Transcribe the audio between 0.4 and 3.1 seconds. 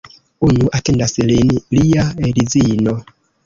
Unu atendas lin, lia edzino.